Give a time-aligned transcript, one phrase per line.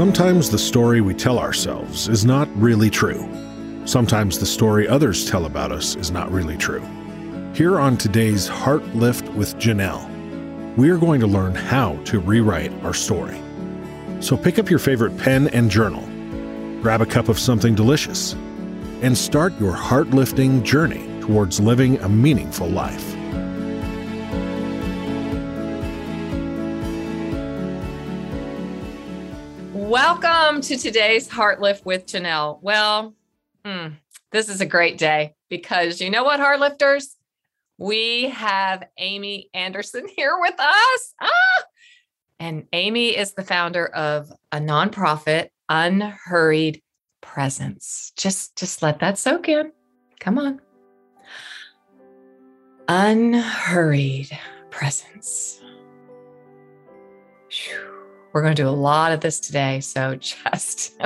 [0.00, 3.28] Sometimes the story we tell ourselves is not really true.
[3.84, 6.80] Sometimes the story others tell about us is not really true.
[7.52, 10.08] Here on today's Heart Lift with Janelle,
[10.78, 13.38] we are going to learn how to rewrite our story.
[14.20, 16.00] So pick up your favorite pen and journal,
[16.80, 18.32] grab a cup of something delicious,
[19.02, 23.09] and start your heart lifting journey towards living a meaningful life.
[29.90, 32.62] Welcome to today's Heart Lift with Janelle.
[32.62, 33.12] Well,
[33.64, 33.96] mm,
[34.30, 37.16] this is a great day because you know what, Heart Lifters?
[37.76, 41.14] We have Amy Anderson here with us.
[41.20, 41.62] Ah!
[42.38, 46.82] And Amy is the founder of a nonprofit, Unhurried
[47.20, 48.12] Presence.
[48.16, 49.72] Just, just let that soak in.
[50.20, 50.60] Come on.
[52.86, 54.38] Unhurried
[54.70, 55.60] Presence.
[57.50, 57.89] Whew.
[58.32, 59.80] We're going to do a lot of this today.
[59.80, 61.00] So just,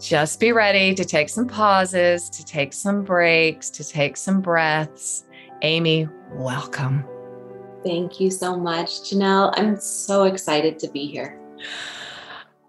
[0.00, 5.24] just be ready to take some pauses, to take some breaks, to take some breaths.
[5.62, 7.04] Amy, welcome.
[7.84, 9.54] Thank you so much, Janelle.
[9.56, 11.40] I'm so excited to be here.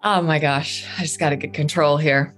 [0.04, 2.34] Oh my gosh, I just got to get control here.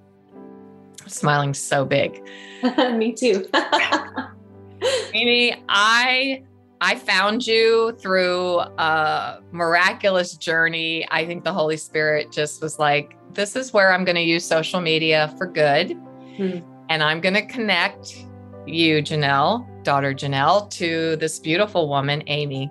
[1.01, 2.21] I'm smiling so big.
[2.93, 3.47] Me too.
[5.13, 6.43] Amy, I
[6.83, 11.07] I found you through a miraculous journey.
[11.09, 14.43] I think the Holy Spirit just was like, this is where I'm going to use
[14.43, 15.93] social media for good.
[16.35, 16.57] Hmm.
[16.89, 18.25] And I'm going to connect
[18.67, 22.69] you, Janelle, daughter Janelle, to this beautiful woman, Amy.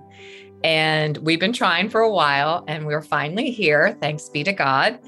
[0.63, 3.97] And we've been trying for a while and we're finally here.
[4.03, 4.99] Thanks be to God.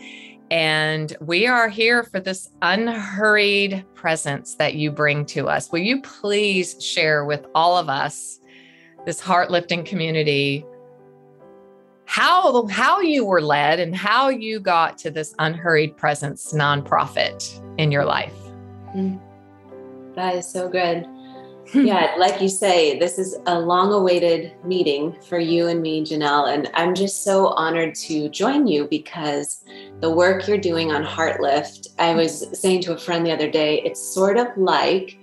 [0.50, 5.70] And we are here for this unhurried presence that you bring to us.
[5.70, 8.40] Will you please share with all of us
[9.04, 10.64] this heart lifting community
[12.06, 17.90] how how you were led and how you got to this unhurried presence nonprofit in
[17.90, 18.34] your life.
[18.94, 19.18] Mm.
[20.14, 21.06] that is so good.
[21.74, 26.52] Yeah like you say this is a long awaited meeting for you and me janelle
[26.52, 29.64] and i'm just so honored to join you because
[30.00, 33.80] the work you're doing on heartlift i was saying to a friend the other day
[33.80, 35.16] it's sort of like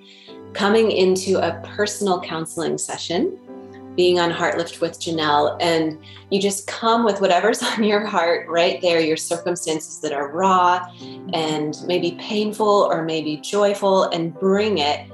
[0.53, 3.37] coming into a personal counseling session
[3.95, 8.81] being on Heartlift with Janelle, and you just come with whatever's on your heart right
[8.81, 10.85] there, your circumstances that are raw
[11.33, 15.09] and maybe painful or maybe joyful, and bring it.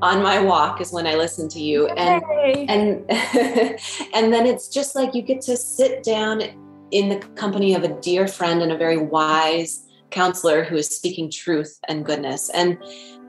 [0.00, 2.24] On my walk is when I listen to you, and
[2.68, 3.04] and
[4.14, 6.42] and then it's just like you get to sit down
[6.90, 11.30] in the company of a dear friend and a very wise counselor who is speaking
[11.30, 12.50] truth and goodness.
[12.50, 12.78] And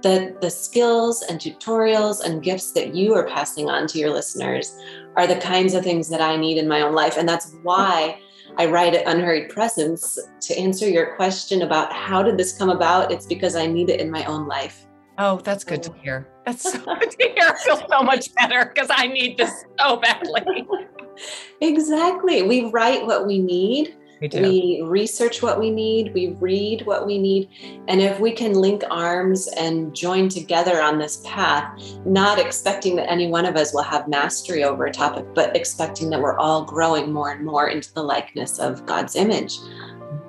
[0.04, 4.78] the, the skills and tutorials and gifts that you are passing on to your listeners
[5.16, 7.18] are the kinds of things that I need in my own life.
[7.18, 8.20] And that's why
[8.58, 13.12] I write at Unhurried Presence to answer your question about how did this come about?
[13.12, 14.86] It's because I need it in my own life.
[15.18, 15.96] Oh, that's good to oh.
[16.04, 16.28] hear.
[16.46, 17.48] That's so good to hear.
[17.48, 20.68] I feel so much better because I need this so badly.
[21.62, 22.42] exactly.
[22.44, 24.42] We write what we need we do.
[24.42, 27.50] We research what we need, we read what we need.
[27.90, 33.12] And if we can link arms and join together on this path, not expecting that
[33.12, 36.64] any one of us will have mastery over a topic, but expecting that we're all
[36.64, 39.58] growing more and more into the likeness of God's image.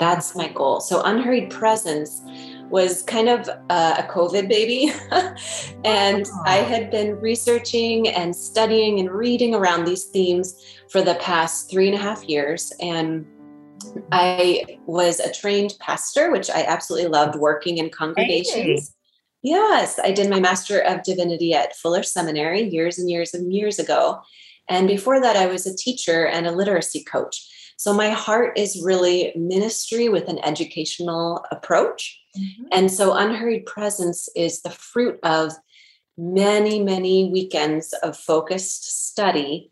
[0.00, 0.80] That's my goal.
[0.80, 2.20] So, unhurried presence
[2.70, 4.92] was kind of uh, a COVID baby.
[5.84, 11.70] and I had been researching and studying and reading around these themes for the past
[11.70, 12.72] three and a half years.
[12.80, 13.24] And
[14.12, 18.88] I was a trained pastor, which I absolutely loved working in congregations.
[18.88, 19.50] Hey.
[19.50, 23.78] Yes, I did my Master of Divinity at Fuller Seminary years and years and years
[23.78, 24.20] ago.
[24.68, 27.46] And before that, I was a teacher and a literacy coach.
[27.76, 32.18] So my heart is really ministry with an educational approach.
[32.38, 32.64] Mm-hmm.
[32.72, 35.52] And so Unhurried Presence is the fruit of
[36.16, 39.70] many, many weekends of focused study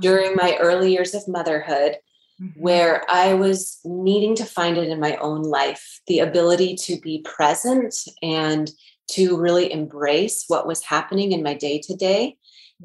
[0.00, 1.96] during my early years of motherhood
[2.40, 2.60] mm-hmm.
[2.60, 7.22] where I was needing to find it in my own life the ability to be
[7.22, 8.70] present and
[9.12, 12.36] to really embrace what was happening in my day to day.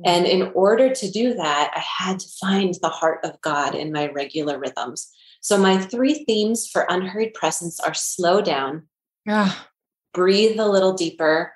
[0.03, 3.93] And in order to do that, I had to find the heart of God in
[3.93, 5.09] my regular rhythms.
[5.39, 8.87] So, my three themes for unhurried presence are slow down,
[9.29, 9.69] ah.
[10.13, 11.53] breathe a little deeper,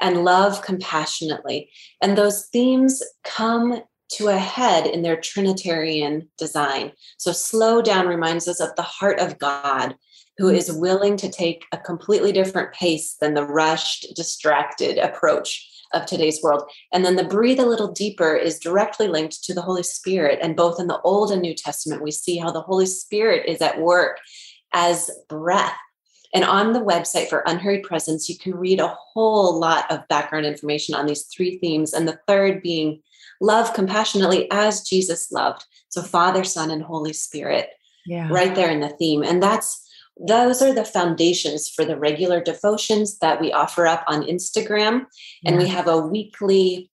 [0.00, 1.70] and love compassionately.
[2.00, 3.82] And those themes come
[4.12, 6.92] to a head in their Trinitarian design.
[7.18, 9.94] So, slow down reminds us of the heart of God,
[10.38, 10.80] who mm.
[10.80, 16.62] willing to take a completely different pace than the rushed, distracted approach of today's world.
[16.92, 20.38] And then the breathe a little deeper is directly linked to the Holy Spirit.
[20.40, 23.60] And both in the Old and New Testament, we see how the Holy Spirit is
[23.60, 24.18] at work
[24.72, 25.76] as breath.
[26.32, 30.46] And on the website for Unhurried Presence, you can read a whole lot of background
[30.46, 31.92] information on these three themes.
[31.92, 33.02] And the third being
[33.40, 35.64] love compassionately as Jesus loved.
[35.88, 37.70] So, Father, Son, and Holy Spirit,
[38.06, 38.28] yeah.
[38.30, 39.22] right there in the theme.
[39.22, 39.86] And that's
[40.26, 45.06] those are the foundations for the regular devotions that we offer up on Instagram.
[45.46, 46.90] And we have a weekly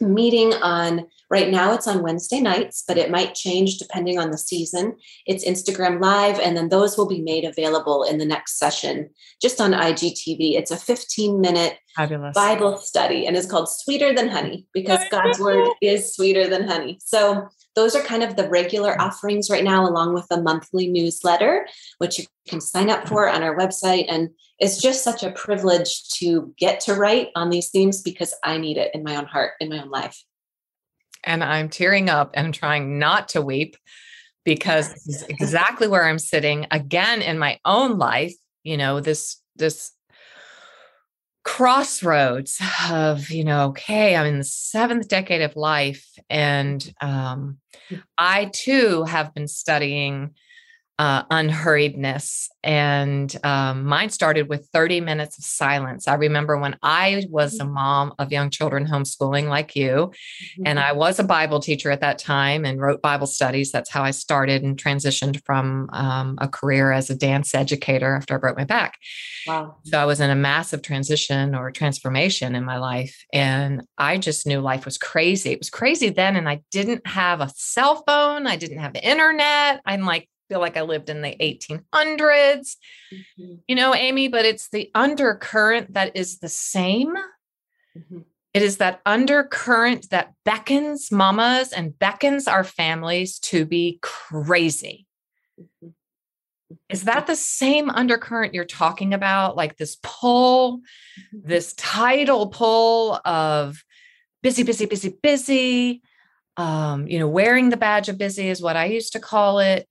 [0.00, 4.38] meeting on right now it's on wednesday nights but it might change depending on the
[4.38, 4.94] season
[5.26, 9.10] it's instagram live and then those will be made available in the next session
[9.42, 12.34] just on igtv it's a 15 minute Fabulous.
[12.34, 16.98] bible study and it's called sweeter than honey because god's word is sweeter than honey
[17.04, 21.66] so those are kind of the regular offerings right now, along with the monthly newsletter,
[21.98, 24.06] which you can sign up for on our website.
[24.08, 28.58] And it's just such a privilege to get to write on these themes because I
[28.58, 30.22] need it in my own heart, in my own life.
[31.24, 33.76] And I'm tearing up and trying not to weep
[34.44, 38.34] because this is exactly where I'm sitting again in my own life.
[38.62, 39.92] You know, this, this
[41.44, 42.58] crossroads
[42.90, 47.58] of you know okay i'm in the seventh decade of life and um,
[47.90, 48.02] mm.
[48.16, 50.34] i too have been studying
[50.98, 52.48] uh, unhurriedness.
[52.62, 56.06] And um, mine started with 30 minutes of silence.
[56.06, 57.74] I remember when I was a mm-hmm.
[57.74, 60.62] mom of young children homeschooling like you, mm-hmm.
[60.66, 63.72] and I was a Bible teacher at that time and wrote Bible studies.
[63.72, 68.34] That's how I started and transitioned from um, a career as a dance educator after
[68.34, 68.98] I broke my back.
[69.46, 69.76] Wow.
[69.84, 73.24] So I was in a massive transition or transformation in my life.
[73.32, 75.50] And I just knew life was crazy.
[75.50, 76.36] It was crazy then.
[76.36, 79.80] And I didn't have a cell phone, I didn't have the internet.
[79.84, 82.76] I'm like, feel like I lived in the 1800s,
[83.12, 83.54] mm-hmm.
[83.66, 87.14] you know, Amy, but it's the undercurrent that is the same.
[87.96, 88.20] Mm-hmm.
[88.52, 95.06] It is that undercurrent that beckons mamas and beckons our families to be crazy.
[95.60, 95.88] Mm-hmm.
[96.88, 99.56] Is that the same undercurrent you're talking about?
[99.56, 101.48] Like this pull, mm-hmm.
[101.48, 103.82] this tidal pull of
[104.42, 106.02] busy, busy, busy, busy.
[106.56, 109.88] Um, you know, wearing the badge of busy is what I used to call it.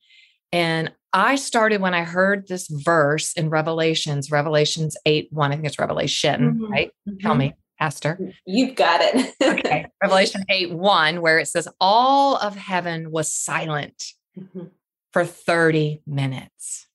[0.53, 5.51] And I started when I heard this verse in Revelations, Revelations 8 1.
[5.51, 6.71] I think it's Revelation, mm-hmm.
[6.71, 6.91] right?
[7.09, 7.17] Mm-hmm.
[7.17, 8.19] Tell me, Esther.
[8.45, 9.33] You've got it.
[9.41, 9.87] okay.
[10.03, 14.65] Revelation 8 1, where it says, All of heaven was silent mm-hmm.
[15.11, 16.87] for 30 minutes.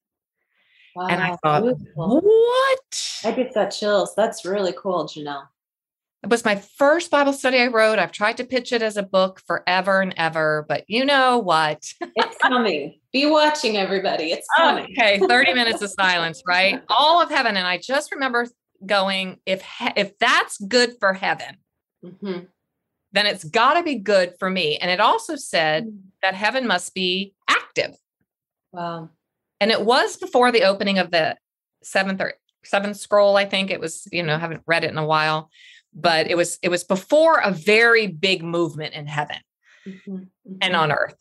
[0.94, 2.20] Wow, and I thought, beautiful.
[2.20, 3.20] what?
[3.25, 4.14] I get that chills.
[4.14, 5.49] That's really cool, Janelle.
[6.23, 8.00] It was my first Bible study I wrote.
[8.00, 11.85] I've tried to pitch it as a book forever and ever, but you know what?
[12.00, 12.99] it's coming.
[13.12, 14.32] Be watching, everybody.
[14.32, 14.93] It's coming.
[14.99, 16.82] Okay, 30 minutes of silence, right?
[16.88, 17.56] All of heaven.
[17.56, 18.49] And I just remember
[18.85, 21.56] going, if he- if that's good for heaven,
[22.05, 22.47] mm-hmm.
[23.12, 24.76] then it's got to be good for me.
[24.76, 25.99] And it also said mm.
[26.23, 27.94] that heaven must be active.
[28.73, 29.11] Wow.
[29.61, 31.37] And it was before the opening of the
[31.85, 32.35] seventh or
[32.65, 35.49] seventh scroll, I think it was, you know, haven't read it in a while
[35.94, 39.38] but it was it was before a very big movement in heaven
[39.87, 40.55] mm-hmm, mm-hmm.
[40.61, 41.17] and on earth.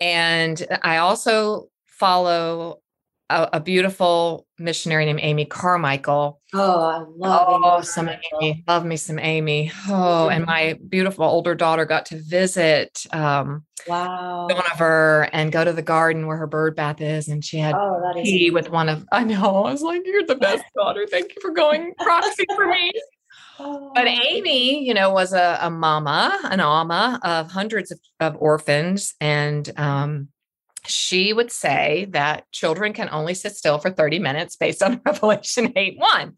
[0.00, 2.80] And i also follow
[3.28, 6.40] a, a, beautiful missionary named amy carmichael.
[6.52, 9.70] Oh i love oh some amy love me some amy.
[9.88, 14.46] Oh and my beautiful older daughter got to visit um wow.
[14.46, 17.58] One of her and go to the garden where her bird bath is and she
[17.58, 21.06] had oh, tea with one of i know i was like you're the best daughter.
[21.08, 22.90] Thank you for going proxy for me
[23.94, 24.20] but oh.
[24.28, 29.14] Amy, you know, was a, a mama, an ama of hundreds of, of orphans.
[29.20, 30.28] And um,
[30.86, 35.72] she would say that children can only sit still for 30 minutes based on Revelation
[35.76, 36.36] 8 1.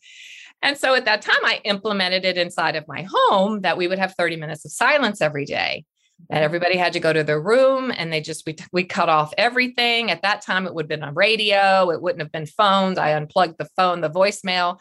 [0.62, 3.98] And so at that time, I implemented it inside of my home that we would
[3.98, 5.84] have 30 minutes of silence every day.
[6.30, 9.34] And everybody had to go to their room and they just, we, we cut off
[9.36, 10.12] everything.
[10.12, 12.96] At that time, it would have been on radio, it wouldn't have been phones.
[12.96, 14.78] I unplugged the phone, the voicemail.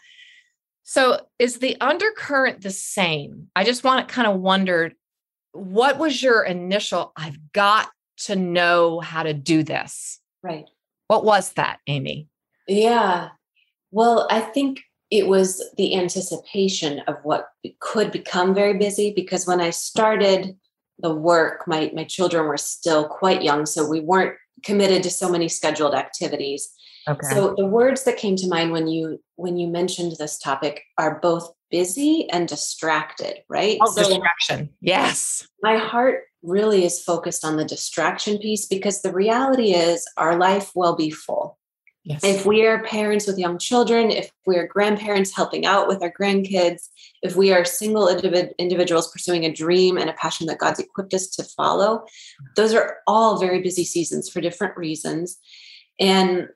[0.91, 3.47] So is the undercurrent the same?
[3.55, 4.93] I just want to kind of wondered
[5.53, 7.87] what was your initial I've got
[8.23, 10.19] to know how to do this.
[10.43, 10.65] Right.
[11.07, 12.27] What was that, Amy?
[12.67, 13.29] Yeah.
[13.91, 17.47] Well, I think it was the anticipation of what
[17.79, 20.57] could become very busy because when I started
[20.99, 25.29] the work, my my children were still quite young, so we weren't committed to so
[25.29, 26.69] many scheduled activities.
[27.07, 27.27] Okay.
[27.29, 31.19] So the words that came to mind when you when you mentioned this topic are
[31.19, 33.79] both busy and distracted, right?
[33.81, 34.69] Oh, so distraction.
[34.81, 35.47] Yes.
[35.63, 40.71] My heart really is focused on the distraction piece because the reality is our life
[40.75, 41.57] will be full.
[42.03, 42.23] Yes.
[42.23, 46.11] If we are parents with young children, if we are grandparents helping out with our
[46.11, 46.89] grandkids,
[47.21, 51.13] if we are single individ- individuals pursuing a dream and a passion that God's equipped
[51.13, 52.03] us to follow,
[52.55, 55.37] those are all very busy seasons for different reasons.
[55.99, 56.49] And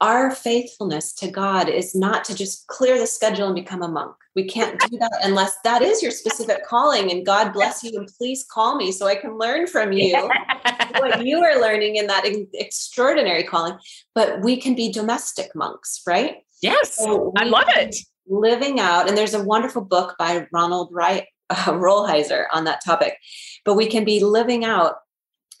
[0.00, 4.14] our faithfulness to God is not to just clear the schedule and become a monk.
[4.34, 7.10] We can't do that unless that is your specific calling.
[7.10, 7.92] And God bless you.
[7.96, 10.16] And please call me so I can learn from you
[10.98, 12.24] what you are learning in that
[12.54, 13.78] extraordinary calling.
[14.14, 16.38] But we can be domestic monks, right?
[16.60, 17.96] Yes, so I love it.
[18.26, 23.18] Living out, and there's a wonderful book by Ronald Wright, uh, Rolheiser on that topic.
[23.64, 24.96] But we can be living out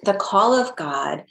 [0.04, 1.24] the call of God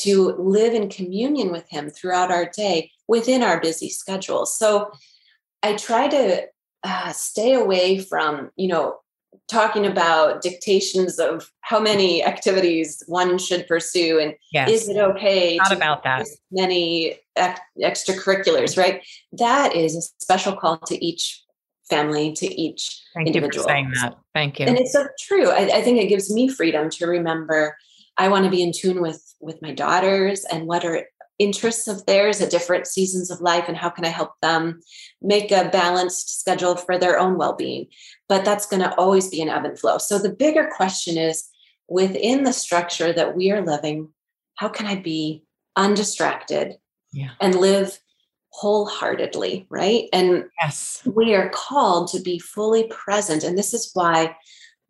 [0.00, 4.56] to live in communion with Him throughout our day within our busy schedules.
[4.56, 4.90] So
[5.62, 6.46] I try to
[6.82, 8.98] uh, stay away from, you know,
[9.48, 14.68] talking about dictations of how many activities one should pursue and yes.
[14.68, 21.04] is it okay not about that many extracurriculars right that is a special call to
[21.04, 21.44] each
[21.88, 23.62] family to each Thank individual.
[23.62, 24.18] you for saying that.
[24.34, 24.66] Thank you.
[24.66, 25.50] And it's so true.
[25.50, 27.76] I, I think it gives me freedom to remember
[28.18, 31.06] I want to be in tune with with my daughters and what are
[31.38, 34.80] interests of theirs at different seasons of life and how can I help them
[35.20, 37.88] make a balanced schedule for their own well-being.
[38.28, 39.98] But that's going to always be an ebb and flow.
[39.98, 41.46] So the bigger question is
[41.88, 44.08] within the structure that we are living,
[44.56, 45.44] how can I be
[45.76, 46.76] undistracted
[47.12, 47.30] yeah.
[47.40, 47.98] and live
[48.50, 50.04] wholeheartedly, right?
[50.14, 53.44] And yes, we are called to be fully present.
[53.44, 54.34] And this is why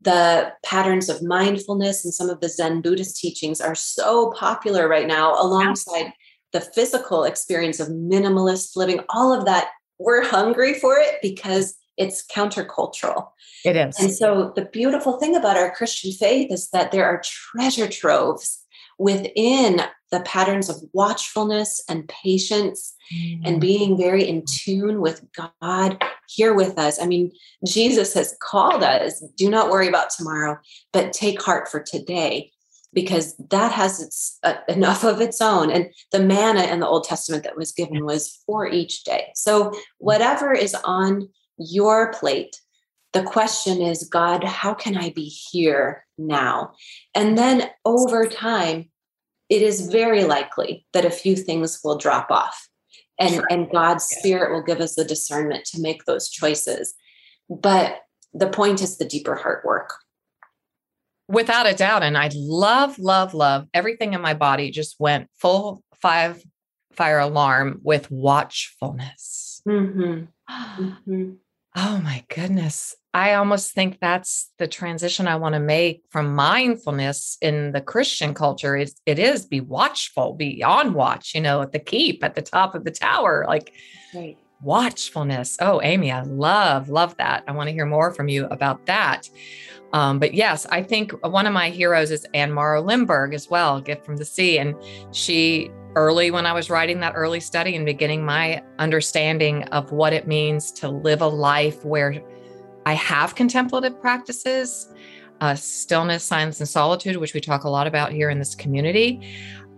[0.06, 5.08] the patterns of mindfulness and some of the Zen Buddhist teachings are so popular right
[5.08, 6.12] now, alongside
[6.52, 9.00] the physical experience of minimalist living.
[9.08, 13.26] All of that, we're hungry for it because it's countercultural.
[13.64, 13.98] It is.
[13.98, 18.62] And so, the beautiful thing about our Christian faith is that there are treasure troves
[18.98, 23.40] within the patterns of watchfulness and patience mm.
[23.44, 25.24] and being very in tune with
[25.60, 27.00] God here with us.
[27.00, 27.32] I mean,
[27.66, 30.58] Jesus has called us do not worry about tomorrow,
[30.92, 32.52] but take heart for today
[32.96, 37.04] because that has its uh, enough of its own and the manna in the old
[37.04, 42.56] testament that was given was for each day so whatever is on your plate
[43.12, 46.72] the question is god how can i be here now
[47.14, 48.88] and then over time
[49.48, 52.68] it is very likely that a few things will drop off.
[53.18, 53.46] And sure.
[53.50, 56.94] and god's spirit will give us the discernment to make those choices.
[57.48, 58.00] But
[58.34, 59.94] the point is the deeper heart work.
[61.28, 62.02] Without a doubt.
[62.02, 66.42] And i love love love everything in my body just went full five
[66.92, 69.62] fire alarm with watchfulness.
[69.66, 70.24] Mm-hmm.
[70.48, 71.32] Mm-hmm.
[71.74, 77.38] oh my goodness I almost think that's the transition I want to make from mindfulness
[77.40, 81.72] in the Christian culture is it is be watchful, be on watch, you know, at
[81.72, 83.72] the keep at the top of the tower, like
[84.14, 84.36] right.
[84.60, 85.56] watchfulness.
[85.62, 87.42] Oh, Amy, I love, love that.
[87.48, 89.30] I want to hear more from you about that.
[89.94, 94.04] Um, but yes, I think one of my heroes is Anne-Morrow Lindbergh as well, Gift
[94.04, 94.58] from the Sea.
[94.58, 94.74] And
[95.12, 100.12] she early when I was writing that early study and beginning my understanding of what
[100.12, 102.22] it means to live a life where
[102.86, 104.88] I have contemplative practices,
[105.40, 109.20] uh, stillness, silence, and solitude, which we talk a lot about here in this community.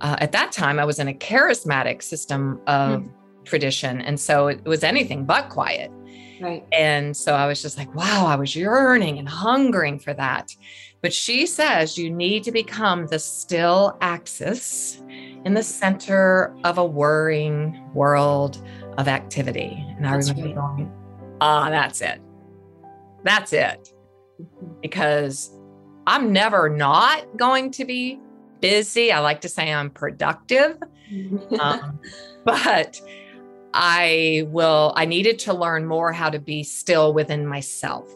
[0.03, 3.11] Uh, at that time, I was in a charismatic system of mm.
[3.45, 4.03] tradition.
[4.03, 5.91] And so it was anything but quiet.
[6.39, 6.65] Right.
[6.71, 10.55] And so I was just like, wow, I was yearning and hungering for that.
[11.01, 15.03] But she says you need to become the still axis
[15.45, 18.63] in the center of a whirring world
[18.99, 19.83] of activity.
[19.97, 20.77] And I that's remember right.
[20.77, 20.93] going,
[21.41, 22.21] ah, that's it.
[23.23, 23.93] That's it.
[24.83, 25.51] Because
[26.07, 28.21] I'm never not going to be
[28.61, 29.13] busy.
[29.13, 30.79] I like to say I'm productive.
[31.61, 31.99] um,
[32.45, 33.01] but
[33.75, 38.09] I will, I needed to learn more how to be still within myself.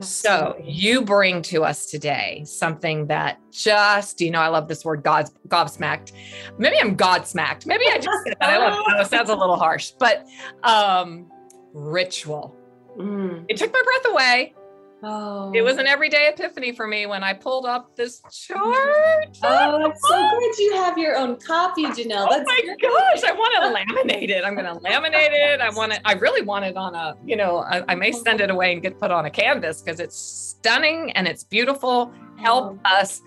[0.00, 5.02] So you bring to us today something that just, you know, I love this word
[5.02, 6.12] God gobsmacked.
[6.56, 7.66] Maybe I'm godsmacked.
[7.66, 8.48] Maybe I just said that.
[8.48, 9.00] I love it.
[9.00, 10.26] It sounds a little harsh, but
[10.62, 11.30] um
[11.72, 12.54] ritual.
[12.98, 13.44] Mm.
[13.48, 14.54] It took my breath away.
[15.00, 15.52] Oh.
[15.54, 18.58] It was an everyday epiphany for me when I pulled up this chart.
[19.44, 22.26] Oh, it's so good you have your own copy, Janelle.
[22.28, 24.44] Oh That's oh my gosh, I want to laminate it.
[24.44, 25.60] I'm going to laminate it.
[25.60, 26.00] I want it.
[26.04, 28.82] I really want it on a, you know, I, I may send it away and
[28.82, 32.12] get put on a canvas because it's stunning and it's beautiful.
[32.36, 32.96] Help oh.
[32.96, 33.22] us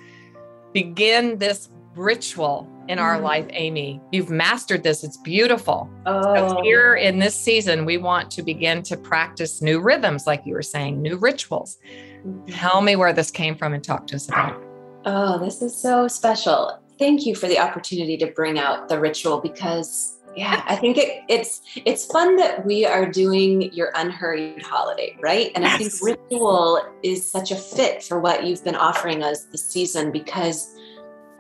[0.73, 3.23] begin this ritual in our mm.
[3.23, 4.01] life, Amy.
[4.11, 5.03] You've mastered this.
[5.03, 5.89] It's beautiful.
[6.05, 6.55] Oh.
[6.55, 10.53] So here in this season, we want to begin to practice new rhythms, like you
[10.53, 11.77] were saying, new rituals.
[12.25, 12.47] Mm-hmm.
[12.47, 14.67] Tell me where this came from and talk to us about it.
[15.05, 16.79] Oh, this is so special.
[16.99, 21.23] Thank you for the opportunity to bring out the ritual because yeah, I think it,
[21.27, 25.51] it's it's fun that we are doing your unhurried holiday, right?
[25.55, 25.73] And yes.
[25.73, 30.11] I think ritual is such a fit for what you've been offering us this season
[30.11, 30.73] because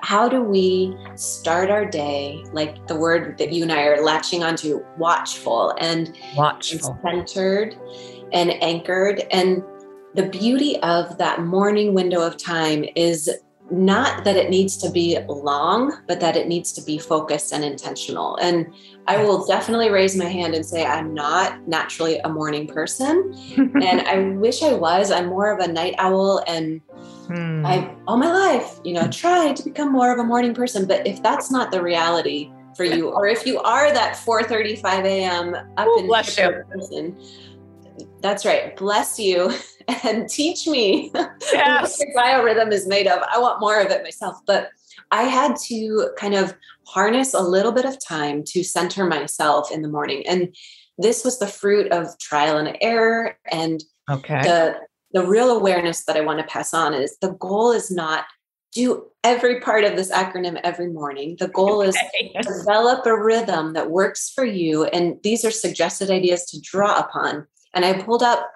[0.01, 4.43] how do we start our day like the word that you and I are latching
[4.43, 7.77] onto watchful and watchful and centered
[8.33, 9.63] and anchored and
[10.13, 13.29] the beauty of that morning window of time is
[13.71, 17.63] not that it needs to be long, but that it needs to be focused and
[17.63, 18.35] intentional.
[18.37, 18.67] And
[19.07, 23.33] I will definitely raise my hand and say, I'm not naturally a morning person.
[23.57, 25.09] and I wish I was.
[25.11, 26.43] I'm more of a night owl.
[26.47, 26.81] And
[27.35, 27.65] hmm.
[27.65, 30.85] I've all my life, you know, tried to become more of a morning person.
[30.85, 35.05] But if that's not the reality for you, or if you are that 4 35
[35.05, 35.55] a.m.
[35.77, 36.63] up Ooh, in bless you.
[36.69, 37.17] person,
[38.21, 38.75] that's right.
[38.77, 39.51] Bless you
[40.03, 41.11] and teach me
[41.51, 41.99] yes.
[41.99, 43.21] what your biorhythm is made of.
[43.31, 44.37] I want more of it myself.
[44.45, 44.69] But
[45.11, 46.55] I had to kind of
[46.87, 50.23] harness a little bit of time to center myself in the morning.
[50.27, 50.55] And
[50.97, 53.37] this was the fruit of trial and error.
[53.51, 54.41] And okay.
[54.41, 54.79] the
[55.13, 58.25] the real awareness that I want to pass on is the goal is not
[58.71, 61.35] do every part of this acronym every morning.
[61.39, 61.97] The goal is
[62.41, 64.85] develop a rhythm that works for you.
[64.85, 67.47] And these are suggested ideas to draw upon.
[67.73, 68.49] And I pulled up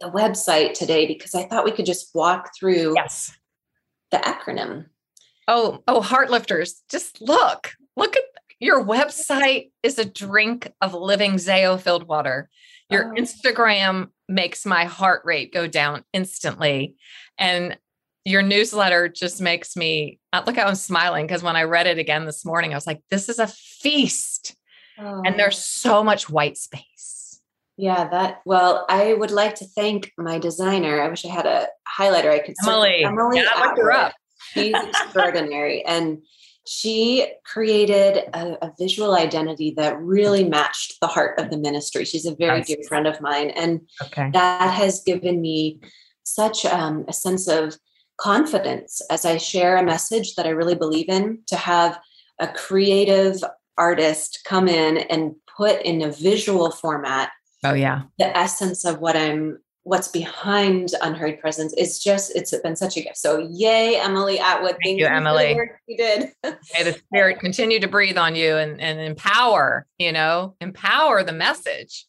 [0.00, 3.36] the website today because I thought we could just walk through yes.
[4.10, 4.86] the acronym.
[5.48, 7.74] Oh, oh, Heartlifters, just look.
[7.96, 8.22] Look at
[8.62, 12.48] your website is a drink of living Zao filled water.
[12.88, 13.20] Your oh.
[13.20, 16.94] Instagram makes my heart rate go down instantly.
[17.36, 17.76] And
[18.24, 21.98] your newsletter just makes me uh, look how I'm smiling because when I read it
[21.98, 24.54] again this morning, I was like, this is a feast.
[24.96, 25.22] Oh.
[25.26, 27.40] And there's so much white space.
[27.76, 31.02] Yeah, that well, I would like to thank my designer.
[31.02, 31.66] I wish I had a
[31.98, 33.02] highlighter I could Emily.
[33.02, 34.14] Emily yeah, look her up.
[34.52, 35.84] She's extraordinary.
[35.84, 36.18] And
[36.66, 42.04] she created a, a, visual identity that really matched the heart of the ministry.
[42.04, 43.50] She's a very dear friend of mine.
[43.50, 44.30] And okay.
[44.32, 45.80] that has given me
[46.22, 47.76] such um, a sense of
[48.16, 51.98] confidence as I share a message that I really believe in to have
[52.38, 53.42] a creative
[53.76, 57.30] artist come in and put in a visual format
[57.64, 58.02] Oh yeah.
[58.18, 63.02] The essence of what I'm what's behind unhurried presence is just it's been such a
[63.02, 63.16] gift.
[63.16, 64.76] So yay, Emily Atwood.
[64.82, 65.58] Thank, Thank you, Emily.
[65.86, 66.32] You did.
[66.44, 71.32] May the spirit continue to breathe on you and, and empower, you know, empower the
[71.32, 72.06] message.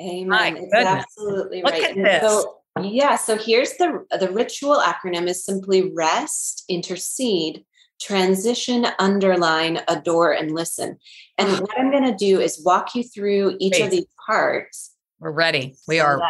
[0.00, 0.58] Amen.
[0.58, 1.84] It's absolutely Look right.
[1.84, 2.20] At this.
[2.20, 7.64] So yeah, so here's the the ritual acronym is simply rest, intercede,
[8.00, 10.98] transition, underline, adore, and listen.
[11.38, 11.60] And ah.
[11.60, 14.92] what I'm going to do is walk you through each of these parts.
[15.18, 15.76] We're ready.
[15.88, 16.20] We are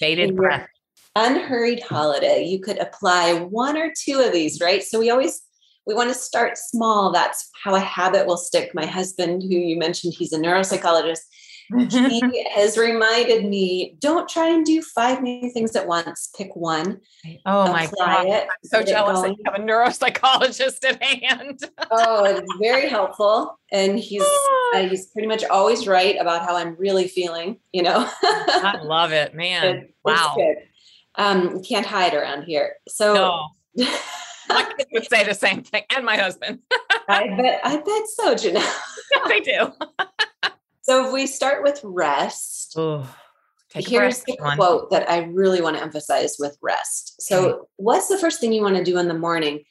[0.00, 0.68] bated breath.
[1.14, 2.44] Unhurried holiday.
[2.44, 4.82] You could apply one or two of these, right?
[4.82, 5.40] So we always
[5.86, 7.12] we want to start small.
[7.12, 8.74] That's how a habit will stick.
[8.74, 11.20] My husband, who you mentioned, he's a neuropsychologist
[11.88, 16.30] he has reminded me don't try and do five new things at once.
[16.36, 17.00] Pick one.
[17.44, 18.26] Oh my God.
[18.26, 21.60] It, I'm so jealous that you have a neuropsychologist at hand.
[21.90, 23.58] oh, it's very helpful.
[23.72, 24.22] And he's
[24.74, 28.08] uh, he's pretty much always right about how I'm really feeling, you know.
[28.22, 29.76] I love it, man.
[29.76, 30.36] It, wow.
[31.16, 32.74] Um, can't hide around here.
[32.88, 33.14] So
[33.76, 33.86] no.
[34.48, 36.60] my kids would say the same thing, and my husband.
[37.08, 39.28] I bet I bet so, Janelle.
[39.28, 39.72] they do.
[40.88, 43.02] So if we start with rest, Ooh,
[43.74, 44.56] here's the one.
[44.56, 47.20] quote that I really want to emphasize with rest.
[47.20, 47.62] So, okay.
[47.74, 49.64] what's the first thing you want to do in the morning?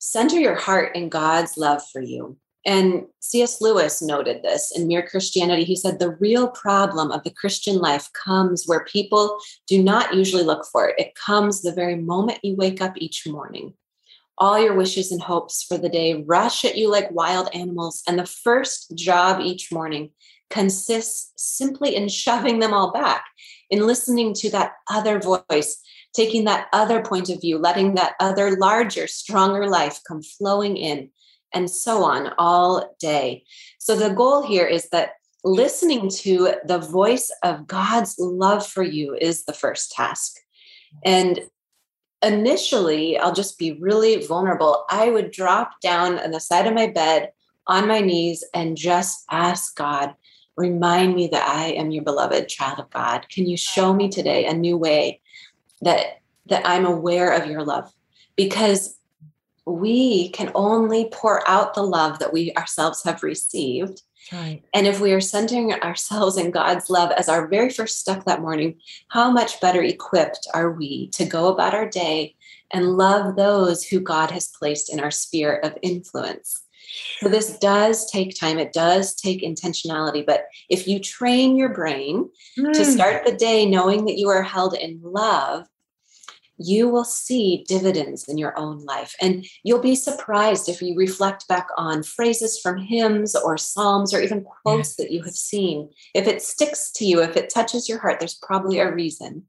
[0.00, 2.36] Center your heart in God's love for you.
[2.66, 3.60] And C.S.
[3.60, 5.62] Lewis noted this in Mere Christianity.
[5.62, 10.42] He said, The real problem of the Christian life comes where people do not usually
[10.42, 10.96] look for it.
[10.98, 13.74] It comes the very moment you wake up each morning.
[14.38, 18.02] All your wishes and hopes for the day rush at you like wild animals.
[18.08, 20.10] And the first job each morning
[20.50, 23.24] consists simply in shoving them all back,
[23.70, 25.80] in listening to that other voice,
[26.14, 31.10] taking that other point of view, letting that other larger, stronger life come flowing in,
[31.52, 33.44] and so on all day.
[33.78, 35.12] So the goal here is that
[35.44, 40.36] listening to the voice of God's love for you is the first task.
[41.04, 41.40] And
[42.22, 44.84] initially, I'll just be really vulnerable.
[44.90, 47.30] I would drop down on the side of my bed
[47.66, 50.14] on my knees and just ask God
[50.58, 53.28] Remind me that I am your beloved child of God.
[53.28, 55.20] Can you show me today a new way
[55.82, 57.92] that that I'm aware of your love?
[58.34, 58.98] Because
[59.66, 64.02] we can only pour out the love that we ourselves have received.
[64.32, 64.64] Right.
[64.74, 68.40] And if we are centering ourselves in God's love as our very first step that
[68.40, 72.34] morning, how much better equipped are we to go about our day
[72.72, 76.64] and love those who God has placed in our sphere of influence?
[77.20, 78.58] So this does take time.
[78.58, 80.24] It does take intentionality.
[80.24, 82.72] But if you train your brain mm.
[82.72, 85.66] to start the day knowing that you are held in love,
[86.58, 89.14] you will see dividends in your own life.
[89.20, 94.20] And you'll be surprised if you reflect back on phrases from hymns or psalms or
[94.20, 95.88] even quotes that you have seen.
[96.14, 99.44] If it sticks to you, if it touches your heart, there's probably a reason.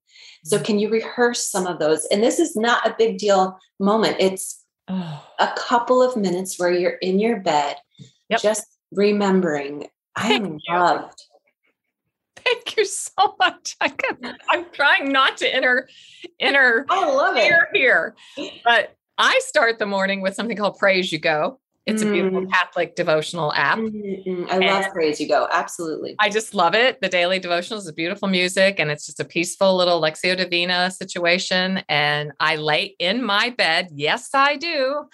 [0.46, 0.64] So, mm.
[0.64, 2.06] can you rehearse some of those?
[2.12, 4.18] And this is not a big deal moment.
[4.20, 4.59] It's
[4.90, 5.26] oh.
[5.40, 7.78] a couple of minutes where you're in your bed,
[8.30, 8.42] yep.
[8.42, 11.24] just remembering, I am loved.
[12.36, 13.76] Thank you so much.
[13.82, 13.94] I
[14.54, 15.90] am trying not to enter
[16.40, 17.52] enter I love it.
[17.74, 18.16] here.
[18.64, 21.60] But I start the morning with something called Pray As You Go.
[21.90, 22.10] It's mm.
[22.10, 22.52] a beautiful mm.
[22.52, 23.80] Catholic devotional app.
[23.80, 24.46] Mm-hmm.
[24.50, 25.48] I love and Pray As You Go.
[25.52, 26.16] Absolutely.
[26.20, 27.02] I just love it.
[27.02, 30.92] The daily devotional is a beautiful music and it's just a peaceful little Lectio Divina
[30.92, 31.84] situation.
[31.90, 33.90] And I lay in my bed.
[33.94, 35.06] Yes, I do.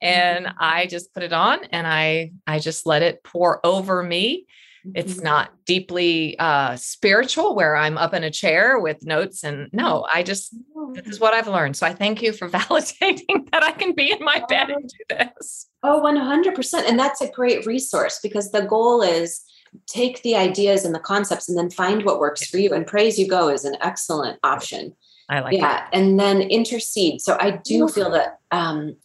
[0.00, 0.54] And mm.
[0.58, 4.46] I just put it on and I I just let it pour over me
[4.94, 5.24] it's mm-hmm.
[5.24, 10.22] not deeply uh, spiritual where I'm up in a chair with notes and no, I
[10.22, 10.54] just
[10.94, 11.76] this is what I've learned.
[11.76, 15.16] So I thank you for validating that I can be in my bed and do
[15.16, 15.68] this.
[15.82, 16.88] Oh, 100%.
[16.88, 19.42] And that's a great resource because the goal is
[19.86, 22.72] take the ideas and the concepts and then find what works for you.
[22.72, 24.94] And Pray As You Go is an excellent option.
[25.28, 27.22] I like yeah, and then intercede.
[27.22, 28.96] So I do feel that um,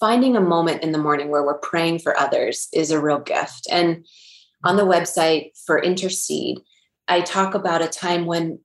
[0.00, 3.68] finding a moment in the morning where we're praying for others is a real gift.
[3.70, 4.04] And
[4.64, 6.58] on the website for Intercede,
[7.06, 8.58] I talk about a time when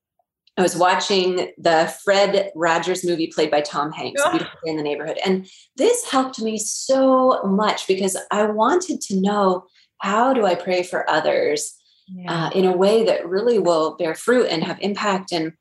[0.57, 4.83] I was watching the Fred Rogers movie played by Tom Hanks, Beautiful Day in the
[4.83, 5.19] Neighborhood.
[5.23, 9.65] And this helped me so much because I wanted to know
[9.99, 11.75] how do I pray for others
[12.07, 12.47] yeah.
[12.47, 15.31] uh, in a way that really will bear fruit and have impact.
[15.31, 15.53] And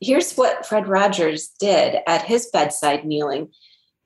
[0.00, 3.48] here's what Fred Rogers did at his bedside kneeling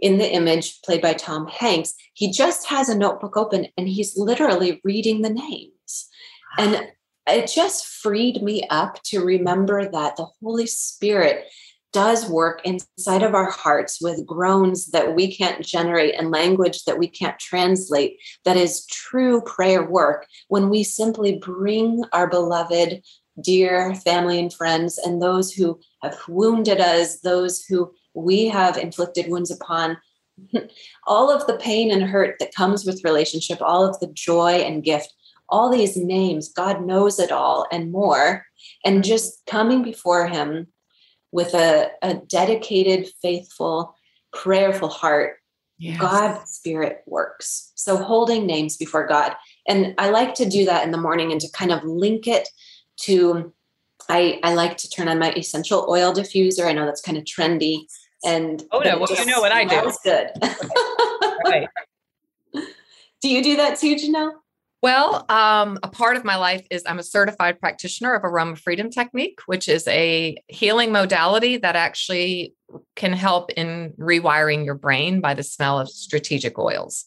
[0.01, 1.93] in the image played by Tom Hanks.
[2.15, 5.71] He just has a notebook open and he's literally reading the name.
[6.57, 6.89] And
[7.29, 11.47] it just freed me up to remember that the Holy Spirit
[11.93, 16.99] does work inside of our hearts with groans that we can't generate and language that
[16.99, 18.19] we can't translate.
[18.45, 23.03] That is true prayer work when we simply bring our beloved,
[23.41, 29.29] dear family and friends, and those who have wounded us, those who we have inflicted
[29.29, 29.97] wounds upon.
[31.07, 34.85] all of the pain and hurt that comes with relationship, all of the joy and
[34.85, 35.13] gift
[35.49, 38.45] all these names, God knows it all and more.
[38.85, 39.03] And mm-hmm.
[39.03, 40.69] just coming before Him
[41.33, 43.95] with a, a dedicated, faithful,
[44.33, 45.37] prayerful heart,
[45.79, 46.01] yes.
[46.01, 47.73] God's Spirit works.
[47.75, 49.35] So holding names before God.
[49.67, 52.49] And I like to do that in the morning and to kind of link it
[53.03, 53.53] to
[54.09, 56.67] I, I like to turn on my essential oil diffuser.
[56.67, 57.83] I know that's kind of trendy.
[58.25, 59.77] And oh no, well, you know what I do.
[59.77, 60.31] That's good.
[61.45, 61.69] right.
[63.21, 64.33] Do you do that too, Janelle?
[64.81, 68.91] Well, um, a part of my life is I'm a certified practitioner of aroma freedom
[68.91, 72.55] technique, which is a healing modality that actually
[72.95, 77.05] can help in rewiring your brain by the smell of strategic oils.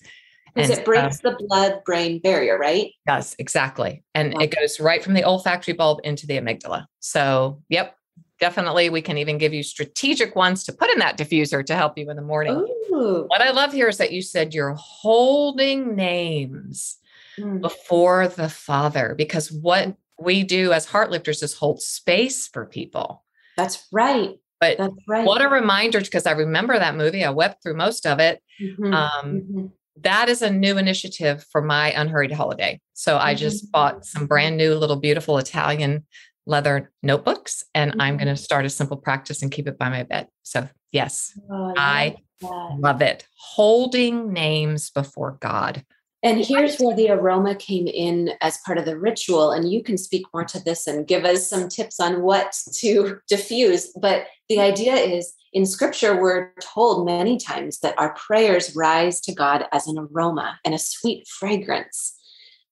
[0.53, 2.91] Because it breaks uh, the blood brain barrier, right?
[3.07, 4.03] Yes, exactly.
[4.13, 6.87] And it goes right from the olfactory bulb into the amygdala.
[6.99, 7.95] So, yep,
[8.41, 8.89] definitely.
[8.89, 12.09] We can even give you strategic ones to put in that diffuser to help you
[12.09, 12.67] in the morning.
[12.91, 13.23] Ooh.
[13.27, 16.97] What I love here is that you said you're holding names
[17.41, 17.61] mm.
[17.61, 23.23] before the Father, because what we do as heart lifters is hold space for people.
[23.57, 24.37] That's right.
[24.59, 25.25] But That's right.
[25.25, 27.25] what a reminder, because I remember that movie.
[27.25, 28.41] I wept through most of it.
[28.61, 28.93] Mm-hmm.
[28.93, 29.65] Um, mm-hmm.
[30.01, 32.79] That is a new initiative for my unhurried holiday.
[32.93, 33.71] So I just mm-hmm.
[33.71, 36.05] bought some brand new little beautiful Italian
[36.45, 38.37] leather notebooks and I'm going to mm-hmm.
[38.37, 40.27] start a simple practice and keep it by my bed.
[40.43, 43.27] So, yes, oh, I, I love it.
[43.37, 45.83] Holding names before God.
[46.23, 49.51] And here's where the aroma came in as part of the ritual.
[49.51, 53.19] And you can speak more to this and give us some tips on what to
[53.27, 53.91] diffuse.
[53.99, 59.33] But the idea is in scripture, we're told many times that our prayers rise to
[59.33, 62.17] God as an aroma and a sweet fragrance.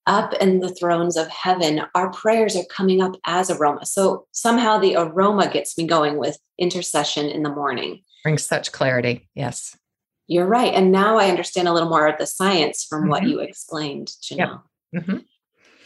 [0.08, 3.86] Up in the thrones of heaven, our prayers are coming up as aroma.
[3.86, 8.02] So somehow the aroma gets me going with intercession in the morning.
[8.24, 9.28] Brings such clarity.
[9.36, 9.78] Yes.
[10.30, 10.74] You're right.
[10.76, 13.10] And now I understand a little more of the science from mm-hmm.
[13.10, 14.62] what you explained, Janelle.
[14.94, 15.04] Yep.
[15.04, 15.18] Mm-hmm.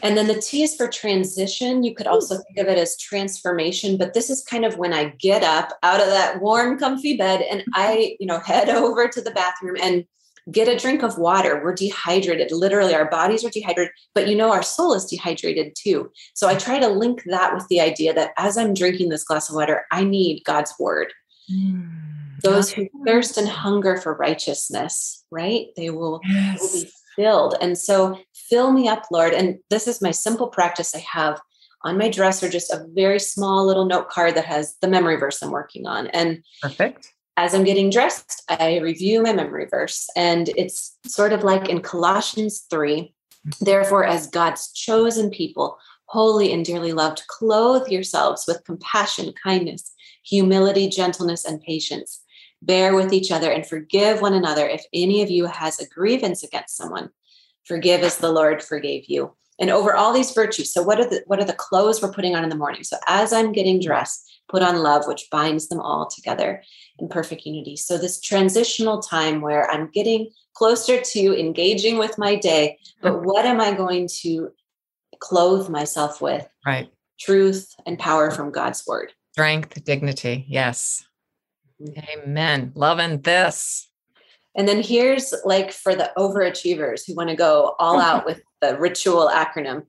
[0.03, 1.85] And then the T is for transition.
[1.85, 5.15] You could also think of it as transformation, but this is kind of when I
[5.17, 7.71] get up out of that warm, comfy bed and mm-hmm.
[7.73, 10.03] I, you know, head over to the bathroom and
[10.51, 11.61] get a drink of water.
[11.63, 12.51] We're dehydrated.
[12.51, 16.11] Literally, our bodies are dehydrated, but you know, our soul is dehydrated too.
[16.33, 19.49] So I try to link that with the idea that as I'm drinking this glass
[19.49, 21.13] of water, I need God's word.
[21.49, 25.67] Mm those who thirst and hunger for righteousness, right?
[25.75, 26.61] They will, yes.
[26.61, 27.55] will be filled.
[27.61, 29.33] And so fill me up, Lord.
[29.33, 31.39] And this is my simple practice I have
[31.83, 35.41] on my dresser, just a very small little note card that has the memory verse
[35.41, 36.07] I'm working on.
[36.07, 37.13] And perfect.
[37.35, 40.07] as I'm getting dressed, I review my memory verse.
[40.15, 43.65] And it's sort of like in Colossians 3 mm-hmm.
[43.65, 49.93] Therefore, as God's chosen people, holy and dearly loved, clothe yourselves with compassion, kindness,
[50.23, 52.22] humility, gentleness, and patience.
[52.65, 56.43] Bear with each other and forgive one another if any of you has a grievance
[56.43, 57.09] against someone.
[57.65, 59.35] Forgive as the Lord forgave you.
[59.59, 60.73] And over all these virtues.
[60.73, 62.83] So, what are the what are the clothes we're putting on in the morning?
[62.83, 66.63] So, as I'm getting dressed, put on love, which binds them all together
[66.97, 67.75] in perfect unity.
[67.75, 73.25] So, this transitional time where I'm getting closer to engaging with my day, but mm-hmm.
[73.25, 74.51] what am I going to
[75.19, 76.47] clothe myself with?
[76.65, 76.89] Right.
[77.19, 79.13] Truth and power from God's word.
[79.33, 80.45] Strength, dignity.
[80.47, 81.05] Yes.
[81.87, 82.71] Amen.
[82.75, 83.89] Loving this.
[84.55, 88.77] And then here's like for the overachievers who want to go all out with the
[88.77, 89.85] ritual acronym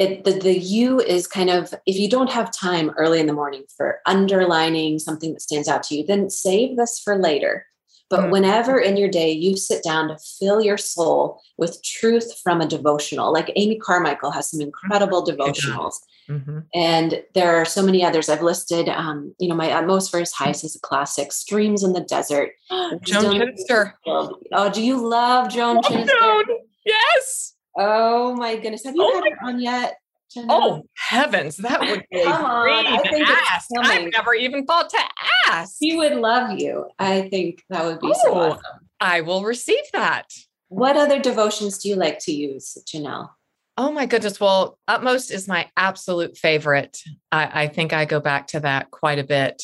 [0.00, 3.34] it, the, the U is kind of if you don't have time early in the
[3.34, 7.66] morning for underlining something that stands out to you, then save this for later.
[8.10, 8.30] But mm-hmm.
[8.32, 12.66] whenever in your day you sit down to fill your soul with truth from a
[12.66, 15.94] devotional, like Amy Carmichael has some incredible devotionals.
[16.28, 16.58] Mm-hmm.
[16.74, 18.88] And there are so many others I've listed.
[18.88, 21.32] Um, you know, my Utmost for His Highest is a classic.
[21.32, 22.50] Streams in the Desert.
[22.70, 22.98] Joan
[23.40, 23.92] Chittister.
[24.06, 26.42] Oh, do you love Joan Chittister?
[26.84, 27.54] Yes.
[27.78, 28.84] Oh my goodness.
[28.84, 29.98] Have you oh had it on yet?
[30.36, 32.86] Oh heavens, that would be Come uh-huh, on.
[32.86, 33.68] I think ask.
[33.78, 34.98] I've never even thought to
[35.46, 35.76] ask.
[35.80, 36.86] He would love you.
[36.98, 38.88] I think that would be oh, so awesome.
[39.00, 40.26] I will receive that.
[40.68, 43.30] What other devotions do you like to use, Janelle?
[43.76, 44.38] Oh my goodness.
[44.38, 46.98] Well, Utmost is my absolute favorite.
[47.32, 49.62] I, I think I go back to that quite a bit.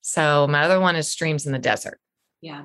[0.00, 2.00] So my other one is Streams in the Desert.
[2.40, 2.64] Yeah.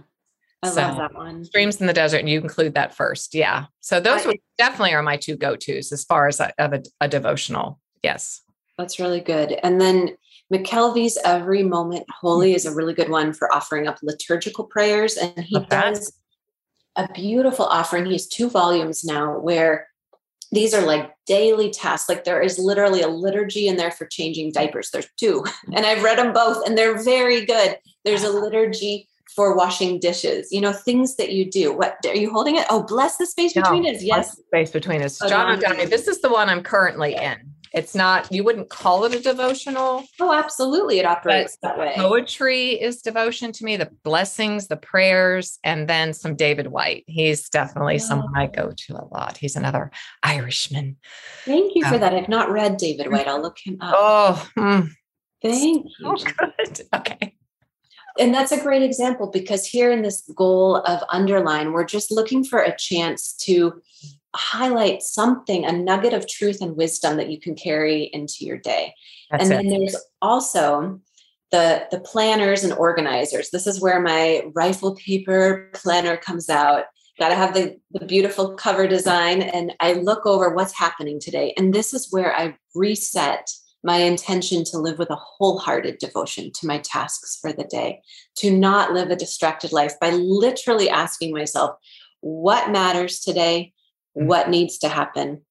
[0.64, 1.46] I so, love that one.
[1.46, 3.36] Streams in the desert, and you include that first.
[3.36, 3.66] Yeah.
[3.80, 6.84] So those I, definitely are my two go tos as far as a, of a,
[7.00, 7.80] a, devotional.
[8.04, 8.42] Yes.
[8.78, 9.60] That's really good.
[9.64, 10.18] And then
[10.52, 15.18] McKelvey's Every Moment Holy is a really good one for offering up liturgical prayers.
[15.18, 16.12] And he does
[16.96, 18.06] a beautiful offering.
[18.06, 19.88] He has two volumes now where
[20.52, 22.10] these are like daily tasks.
[22.10, 24.90] Like there is literally a liturgy in there for changing diapers.
[24.92, 25.76] There's two, mm.
[25.76, 27.78] and I've read them both, and they're very good.
[28.06, 31.76] There's a liturgy for washing dishes, you know, things that you do.
[31.76, 32.66] What are you holding it?
[32.70, 34.02] Oh, bless the space no, between us.
[34.02, 34.38] Yes.
[34.38, 35.20] space between us.
[35.28, 37.54] John O'Donohue, this is the one I'm currently in.
[37.74, 40.04] It's not, you wouldn't call it a devotional.
[40.20, 41.00] Oh, absolutely.
[41.00, 41.94] It operates that way.
[41.96, 47.50] Poetry is devotion to me, the blessings, the prayers, and then some David Whyte He's
[47.50, 49.38] definitely someone I go to a lot.
[49.38, 49.92] He's another
[50.24, 50.98] Irishman.
[51.44, 52.14] Thank you um, for that.
[52.14, 53.94] I've not read David Whyte I'll look him up.
[53.96, 54.90] Oh, mm.
[55.42, 56.06] thank you.
[56.06, 56.82] Oh, good.
[56.96, 57.34] Okay
[58.20, 62.44] and that's a great example because here in this goal of underline, we're just looking
[62.44, 63.82] for a chance to
[64.36, 68.94] highlight something, a nugget of truth and wisdom that you can carry into your day.
[69.32, 69.56] That's and it.
[69.56, 71.02] then there's also
[71.52, 73.50] the the planners and organizers.
[73.50, 76.86] This is where my rifle paper planner comes out.
[77.20, 81.54] Got to have the, the beautiful cover design, and I look over what's happening today.
[81.58, 83.50] And this is where I reset
[83.88, 88.02] my intention to live with a wholehearted devotion to my tasks for the day,
[88.36, 91.78] to not live a distracted life by literally asking myself,
[92.20, 93.72] what matters today?
[94.18, 94.26] Mm.
[94.26, 95.42] What needs to happen?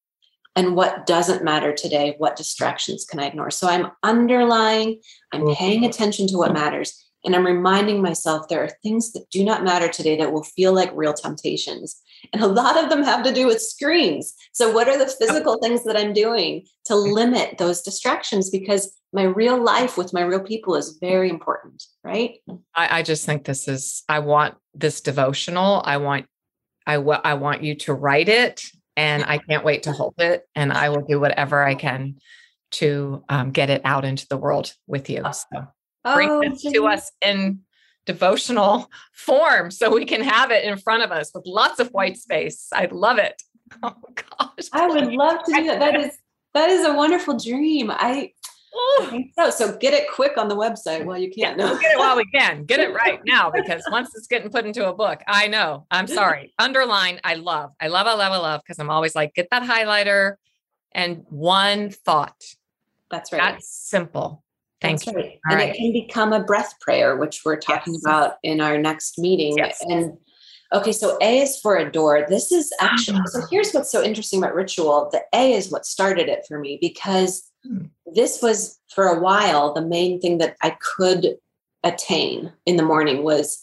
[0.55, 2.15] And what doesn't matter today?
[2.19, 3.51] What distractions can I ignore?
[3.51, 5.01] So I'm underlying,
[5.33, 5.57] I'm mm.
[5.57, 7.03] paying attention to what matters.
[7.25, 10.75] And I'm reminding myself there are things that do not matter today that will feel
[10.75, 12.03] like real temptations.
[12.33, 14.35] And a lot of them have to do with screens.
[14.53, 18.51] So, what are the physical things that I'm doing to limit those distractions?
[18.51, 22.35] Because my real life with my real people is very important, right?
[22.75, 25.83] I, I just think this is, I want this devotional.
[25.85, 26.27] I want,
[26.87, 28.63] I, w- I want I want you to write it
[28.97, 30.43] and I can't wait to hold it.
[30.55, 32.17] And I will do whatever I can
[32.73, 35.23] to um, get it out into the world with you.
[35.23, 35.67] So
[36.15, 37.61] bring oh, this to us in
[38.07, 42.17] devotional form so we can have it in front of us with lots of white
[42.17, 42.69] space.
[42.73, 43.43] I'd love it.
[43.83, 44.69] Oh gosh.
[44.73, 45.81] I would love to do that.
[45.81, 46.17] That is
[46.55, 47.91] that is a wonderful dream.
[47.91, 48.33] I,
[49.01, 49.51] I think so.
[49.51, 51.59] So get it quick on the website while you can.
[51.59, 52.65] Yeah, get it while we can.
[52.65, 55.87] Get it right now because once it's getting put into a book, I know.
[55.91, 56.55] I'm sorry.
[56.59, 57.73] Underline, I love.
[57.81, 60.37] I love, I love, I love because I'm always like, get that highlighter
[60.93, 62.43] and one thought.
[63.11, 63.41] That's right.
[63.41, 64.43] That's simple.
[64.81, 65.13] Thank That's you.
[65.15, 65.41] Right.
[65.47, 65.71] and right.
[65.71, 68.03] it can become a breath prayer, which we're talking yes.
[68.05, 69.57] about in our next meeting.
[69.57, 69.83] Yes.
[69.89, 70.19] And
[70.73, 72.27] okay, so A is for adore.
[72.29, 73.47] This is actually, so ah.
[73.51, 75.09] here's what's so interesting about ritual.
[75.11, 77.87] The A is what started it for me because hmm.
[78.15, 81.37] this was for a while the main thing that I could
[81.83, 83.63] attain in the morning was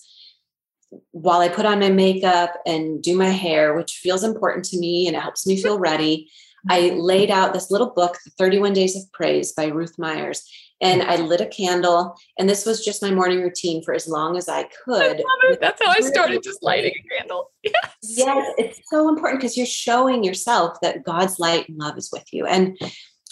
[1.12, 5.08] while I put on my makeup and do my hair, which feels important to me
[5.08, 6.30] and it helps me feel ready.
[6.70, 7.00] I mm-hmm.
[7.00, 10.44] laid out this little book, The 31 Days of Praise by Ruth Myers,
[10.82, 12.16] and I lit a candle.
[12.38, 15.22] And this was just my morning routine for as long as I could.
[15.22, 17.50] I That's how I started just lighting a candle.
[17.64, 17.96] Yes.
[18.04, 22.26] Yes, it's so important because you're showing yourself that God's light and love is with
[22.34, 22.46] you.
[22.46, 22.78] And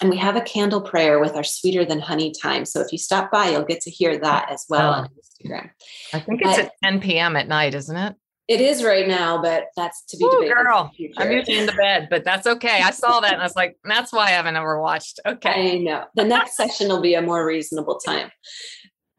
[0.02, 2.66] and we have a candle prayer with our sweeter than honey time.
[2.66, 4.94] So if you stop by, you'll get to hear that as well oh.
[4.94, 5.70] on Instagram.
[6.14, 7.36] I think it's at 10 p.m.
[7.36, 8.16] at night, isn't it?
[8.52, 10.56] It is right now, but that's to be Ooh, debated.
[10.56, 12.82] Girl, I'm usually in the bed, but that's okay.
[12.82, 15.22] I saw that and I was like, that's why I haven't ever watched.
[15.26, 15.76] Okay.
[15.76, 16.04] I know.
[16.16, 18.30] The next session will be a more reasonable time.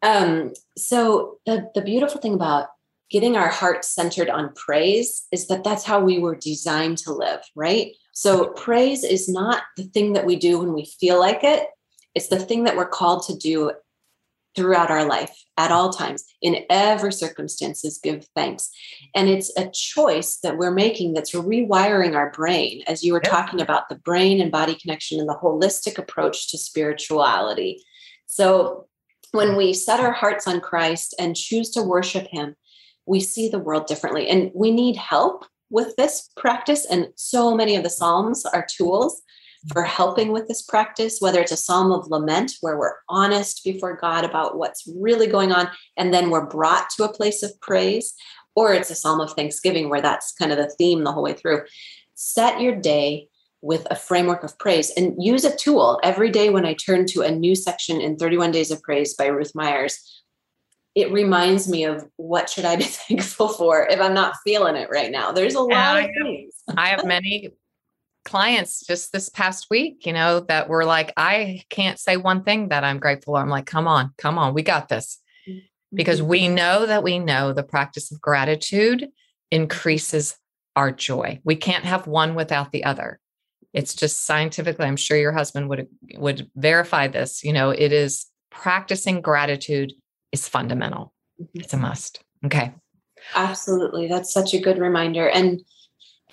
[0.03, 2.67] Um, so the, the beautiful thing about
[3.11, 7.41] getting our heart centered on praise is that that's how we were designed to live,
[7.57, 7.93] right?
[8.13, 11.69] So praise is not the thing that we do when we feel like it.
[12.15, 13.73] It's the thing that we're called to do
[14.55, 18.71] throughout our life at all times in every circumstances give thanks.
[19.15, 23.33] And it's a choice that we're making that's rewiring our brain as you were yep.
[23.33, 27.83] talking about the brain and body connection and the holistic approach to spirituality.
[28.27, 28.87] So
[29.33, 32.55] when we set our hearts on christ and choose to worship him
[33.07, 34.29] we see the world differently.
[34.29, 39.23] And we need help with this practice and so many of the psalms are tools
[39.69, 43.97] for helping with this practice, whether it's a psalm of lament where we're honest before
[43.97, 48.15] God about what's really going on, and then we're brought to a place of praise,
[48.57, 51.35] or it's a psalm of thanksgiving where that's kind of the theme the whole way
[51.35, 51.63] through.
[52.15, 53.29] Set your day
[53.63, 57.23] with a framework of praise and use a tool every day when I turn to
[57.23, 60.23] a new section in 31 Days of Praise by Ruth Myers.
[60.97, 64.91] It reminds me of what should I be thankful for if I'm not feeling it
[64.91, 65.31] right now.
[65.31, 66.55] There's a lot of things.
[66.77, 67.51] I have many
[68.25, 72.69] clients just this past week, you know, that were like, I can't say one thing
[72.69, 73.37] that I'm grateful.
[73.37, 75.19] I'm like, come on, come on, we got this.
[75.93, 76.29] Because mm-hmm.
[76.29, 79.09] we know that we know the practice of gratitude
[79.51, 80.37] increases
[80.75, 81.41] our joy.
[81.45, 83.21] We can't have one without the other.
[83.75, 87.43] It's just scientifically, I'm sure your husband would would verify this.
[87.43, 89.93] You know, it is practicing gratitude
[90.31, 91.13] is fundamental.
[91.41, 91.61] Mm-hmm.
[91.61, 92.23] It's a must.
[92.45, 92.73] Okay.
[93.35, 94.09] Absolutely.
[94.09, 95.29] That's such a good reminder.
[95.29, 95.61] And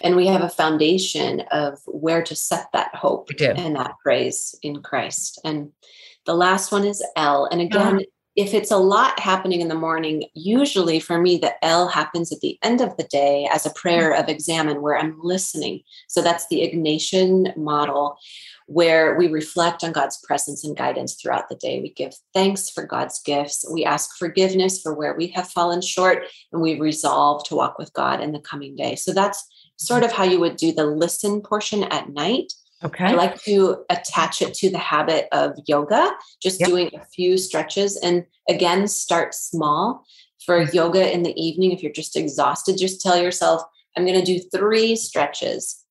[0.02, 4.82] and we have a foundation of where to set that hope and that praise in
[4.82, 5.40] Christ.
[5.44, 5.72] And
[6.26, 7.48] the last one is L.
[7.52, 8.04] And again, uh-huh.
[8.36, 12.40] if it's a lot happening in the morning, usually for me, the L happens at
[12.42, 15.82] the end of the day as a prayer of Examen where I'm listening.
[16.08, 18.18] So that's the Ignatian model
[18.70, 21.82] where we reflect on God's presence and guidance throughout the day.
[21.82, 23.66] We give thanks for God's gifts.
[23.72, 27.92] We ask forgiveness for where we have fallen short, and we resolve to walk with
[27.94, 28.96] God in the coming day.
[28.96, 29.44] So that's
[29.80, 32.54] sort of how you would do the listen portion at night.
[32.84, 33.06] Okay.
[33.06, 36.12] I like to attach it to the habit of yoga,
[36.42, 36.70] just yep.
[36.70, 37.98] doing a few stretches.
[37.98, 40.06] And again, start small.
[40.46, 40.76] For mm-hmm.
[40.76, 43.62] yoga in the evening, if you're just exhausted, just tell yourself,
[43.98, 45.84] I'm going to do three stretches.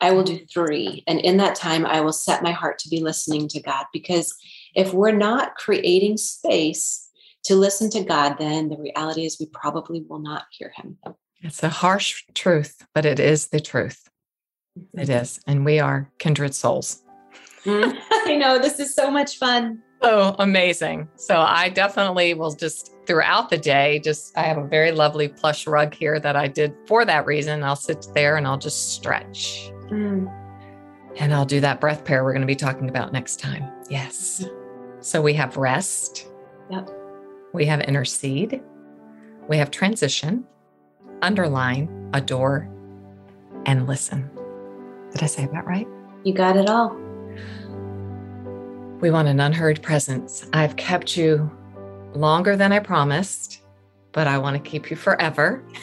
[0.00, 1.04] I will do three.
[1.06, 3.86] And in that time, I will set my heart to be listening to God.
[3.92, 4.34] Because
[4.74, 7.08] if we're not creating space
[7.44, 10.98] to listen to God, then the reality is we probably will not hear Him.
[11.44, 14.08] It's a harsh truth, but it is the truth.
[14.94, 15.50] It mm-hmm.
[15.50, 17.02] And we are kindred souls.
[17.64, 18.58] Mm, I know.
[18.58, 19.82] This is so much fun.
[20.00, 21.06] Oh, amazing.
[21.16, 25.66] So I definitely will just throughout the day, just I have a very lovely plush
[25.66, 27.62] rug here that I did for that reason.
[27.62, 29.70] I'll sit there and I'll just stretch.
[29.90, 30.32] Mm.
[31.16, 33.70] And I'll do that breath prayer we're going to be talking about next time.
[33.90, 34.46] Yes.
[35.00, 36.26] So we have rest.
[36.70, 36.90] Yep.
[37.52, 38.62] We have intercede.
[39.46, 40.46] We have transition
[41.24, 42.68] underline, adore,
[43.66, 44.30] and listen.
[45.12, 45.88] Did I say that right?
[46.22, 46.94] You got it all.
[49.00, 50.46] We want an unhurried presence.
[50.52, 51.50] I've kept you
[52.14, 53.62] longer than I promised,
[54.12, 55.64] but I want to keep you forever.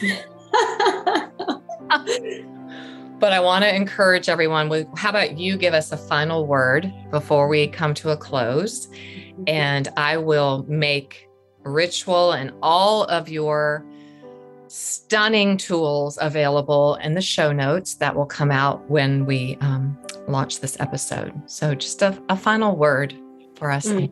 [3.18, 6.92] but I want to encourage everyone with how about you give us a final word
[7.10, 8.86] before we come to a close?
[8.86, 9.44] Mm-hmm.
[9.48, 11.28] And I will make
[11.64, 13.84] ritual and all of your
[14.72, 20.60] stunning tools available in the show notes that will come out when we um, launch
[20.60, 21.30] this episode.
[21.44, 23.14] So, just a, a final word
[23.56, 23.86] for us.
[23.86, 24.10] Mm.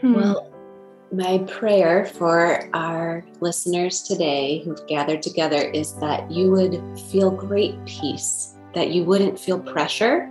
[0.00, 0.14] Hmm.
[0.14, 0.52] Well,
[1.10, 7.82] my prayer for our listeners today who've gathered together is that you would feel great
[7.86, 10.30] peace, that you wouldn't feel pressure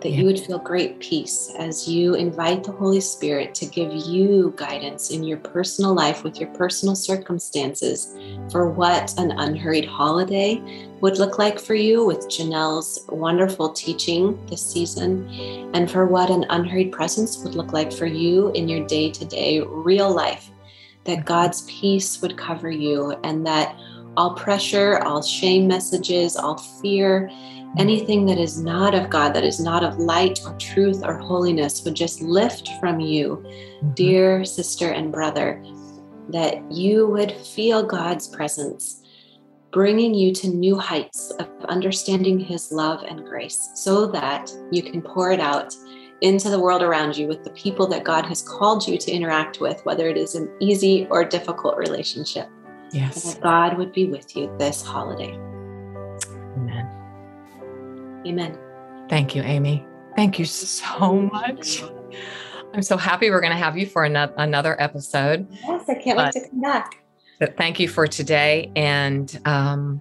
[0.00, 0.20] that yeah.
[0.20, 5.10] you would feel great peace as you invite the Holy Spirit to give you guidance
[5.10, 8.16] in your personal life with your personal circumstances
[8.50, 10.62] for what an unhurried holiday
[11.00, 15.28] would look like for you with Janelle's wonderful teaching this season,
[15.74, 19.24] and for what an unhurried presence would look like for you in your day to
[19.24, 20.50] day real life.
[21.04, 23.76] That God's peace would cover you, and that
[24.16, 27.30] all pressure, all shame messages, all fear,
[27.76, 31.84] anything that is not of God, that is not of light or truth or holiness,
[31.84, 33.90] would just lift from you, mm-hmm.
[33.92, 35.62] dear sister and brother,
[36.30, 39.02] that you would feel God's presence
[39.70, 45.02] bringing you to new heights of understanding His love and grace so that you can
[45.02, 45.74] pour it out
[46.20, 49.60] into the world around you with the people that God has called you to interact
[49.60, 52.48] with, whether it is an easy or difficult relationship.
[52.92, 53.24] Yes.
[53.24, 55.38] And that God would be with you this holiday.
[58.26, 58.58] Amen.
[59.08, 59.86] Thank you, Amy.
[60.16, 61.82] Thank you so much.
[62.74, 65.46] I'm so happy we're going to have you for another episode.
[65.50, 67.02] Yes, I can't but, wait to come back.
[67.38, 68.70] But thank you for today.
[68.76, 70.00] And um,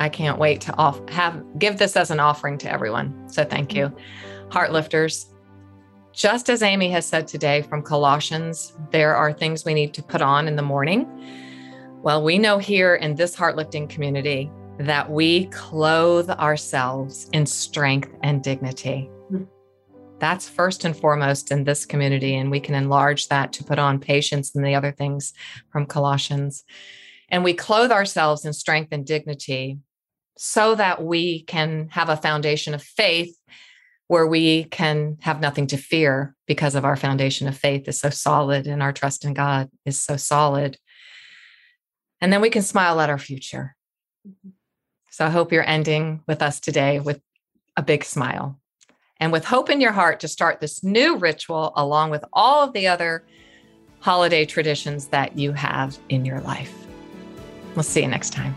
[0.00, 3.28] I can't wait to off have give this as an offering to everyone.
[3.28, 3.94] So thank you.
[4.50, 5.30] Heart lifters.
[6.12, 10.22] Just as Amy has said today from Colossians, there are things we need to put
[10.22, 11.08] on in the morning.
[12.04, 18.10] Well, we know here in this heart lifting community that we clothe ourselves in strength
[18.22, 19.10] and dignity.
[20.18, 24.00] That's first and foremost in this community, and we can enlarge that to put on
[24.00, 25.32] patience and the other things
[25.72, 26.64] from Colossians.
[27.30, 29.78] And we clothe ourselves in strength and dignity
[30.36, 33.34] so that we can have a foundation of faith
[34.08, 38.10] where we can have nothing to fear because of our foundation of faith is so
[38.10, 40.76] solid and our trust in God is so solid.
[42.24, 43.76] And then we can smile at our future.
[44.26, 44.48] Mm-hmm.
[45.10, 47.20] So I hope you're ending with us today with
[47.76, 48.58] a big smile
[49.20, 52.72] and with hope in your heart to start this new ritual along with all of
[52.72, 53.26] the other
[54.00, 56.72] holiday traditions that you have in your life.
[57.76, 58.56] We'll see you next time.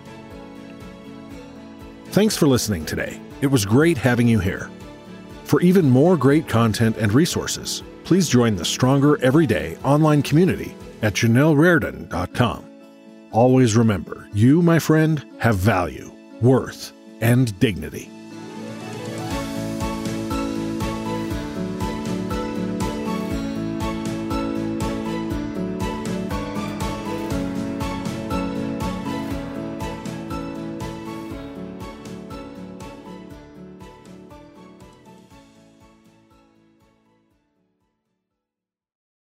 [2.11, 3.19] Thanks for listening today.
[3.41, 4.69] It was great having you here.
[5.43, 11.15] For even more great content and resources, please join the Stronger Everyday online community at
[11.15, 12.66] JanelleRardon.com.
[13.31, 16.11] Always remember, you, my friend, have value,
[16.41, 18.09] worth, and dignity.